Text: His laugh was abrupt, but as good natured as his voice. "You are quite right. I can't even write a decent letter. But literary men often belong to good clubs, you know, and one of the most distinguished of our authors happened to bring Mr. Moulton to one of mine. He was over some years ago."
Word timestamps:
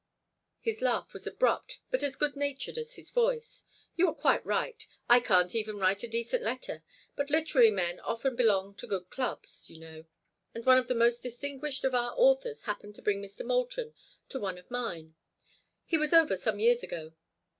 His 0.59 0.81
laugh 0.81 1.13
was 1.13 1.27
abrupt, 1.27 1.77
but 1.91 2.01
as 2.01 2.15
good 2.15 2.35
natured 2.35 2.75
as 2.79 2.95
his 2.95 3.11
voice. 3.11 3.65
"You 3.95 4.07
are 4.07 4.15
quite 4.15 4.43
right. 4.43 4.83
I 5.07 5.19
can't 5.19 5.53
even 5.53 5.77
write 5.77 6.01
a 6.01 6.07
decent 6.07 6.41
letter. 6.41 6.81
But 7.15 7.29
literary 7.29 7.69
men 7.69 7.99
often 7.99 8.35
belong 8.35 8.73
to 8.77 8.87
good 8.87 9.11
clubs, 9.11 9.69
you 9.69 9.77
know, 9.77 10.05
and 10.55 10.65
one 10.65 10.79
of 10.79 10.87
the 10.87 10.95
most 10.95 11.21
distinguished 11.21 11.83
of 11.83 11.93
our 11.93 12.15
authors 12.17 12.63
happened 12.63 12.95
to 12.95 13.03
bring 13.03 13.21
Mr. 13.21 13.45
Moulton 13.45 13.93
to 14.29 14.39
one 14.39 14.57
of 14.57 14.71
mine. 14.71 15.13
He 15.85 15.99
was 15.99 16.15
over 16.15 16.35
some 16.35 16.57
years 16.59 16.81
ago." 16.81 17.13